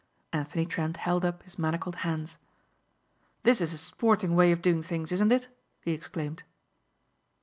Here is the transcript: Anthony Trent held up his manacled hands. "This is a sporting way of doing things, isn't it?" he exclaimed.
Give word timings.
Anthony 0.33 0.65
Trent 0.65 0.97
held 0.97 1.23
up 1.23 1.43
his 1.43 1.59
manacled 1.59 1.97
hands. 1.97 2.39
"This 3.43 3.61
is 3.61 3.71
a 3.71 3.77
sporting 3.77 4.35
way 4.35 4.51
of 4.51 4.59
doing 4.63 4.81
things, 4.81 5.11
isn't 5.11 5.31
it?" 5.31 5.47
he 5.79 5.91
exclaimed. 5.91 6.41